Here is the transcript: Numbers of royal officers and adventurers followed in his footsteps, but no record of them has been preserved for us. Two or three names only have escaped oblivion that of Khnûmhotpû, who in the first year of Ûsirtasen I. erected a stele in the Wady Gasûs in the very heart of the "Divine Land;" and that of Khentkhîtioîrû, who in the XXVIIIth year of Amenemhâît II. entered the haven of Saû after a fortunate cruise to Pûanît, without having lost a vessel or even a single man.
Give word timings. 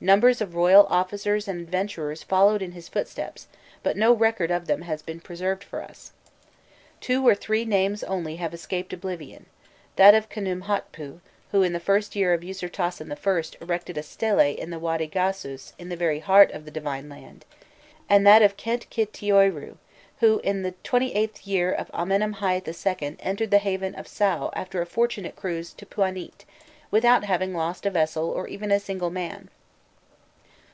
Numbers 0.00 0.42
of 0.42 0.54
royal 0.54 0.84
officers 0.90 1.48
and 1.48 1.62
adventurers 1.62 2.22
followed 2.22 2.60
in 2.60 2.72
his 2.72 2.90
footsteps, 2.90 3.46
but 3.82 3.96
no 3.96 4.12
record 4.12 4.50
of 4.50 4.66
them 4.66 4.82
has 4.82 5.00
been 5.00 5.18
preserved 5.18 5.64
for 5.64 5.82
us. 5.82 6.12
Two 7.00 7.26
or 7.26 7.34
three 7.34 7.64
names 7.64 8.04
only 8.04 8.36
have 8.36 8.52
escaped 8.52 8.92
oblivion 8.92 9.46
that 9.96 10.14
of 10.14 10.28
Khnûmhotpû, 10.28 11.20
who 11.52 11.62
in 11.62 11.72
the 11.72 11.80
first 11.80 12.14
year 12.14 12.34
of 12.34 12.42
Ûsirtasen 12.42 13.10
I. 13.58 13.64
erected 13.64 13.96
a 13.96 14.02
stele 14.02 14.40
in 14.54 14.68
the 14.68 14.78
Wady 14.78 15.08
Gasûs 15.08 15.72
in 15.78 15.88
the 15.88 15.96
very 15.96 16.18
heart 16.20 16.50
of 16.52 16.66
the 16.66 16.70
"Divine 16.70 17.08
Land;" 17.08 17.46
and 18.06 18.26
that 18.26 18.42
of 18.42 18.58
Khentkhîtioîrû, 18.58 19.78
who 20.20 20.38
in 20.40 20.60
the 20.60 20.74
XXVIIIth 20.84 21.46
year 21.46 21.72
of 21.72 21.90
Amenemhâît 21.92 23.00
II. 23.02 23.16
entered 23.20 23.50
the 23.50 23.56
haven 23.56 23.94
of 23.94 24.04
Saû 24.06 24.50
after 24.54 24.82
a 24.82 24.86
fortunate 24.86 25.34
cruise 25.34 25.72
to 25.72 25.86
Pûanît, 25.86 26.44
without 26.90 27.24
having 27.24 27.54
lost 27.54 27.86
a 27.86 27.90
vessel 27.90 28.28
or 28.28 28.46
even 28.46 28.70
a 28.70 28.78
single 28.78 29.08
man. 29.10 29.48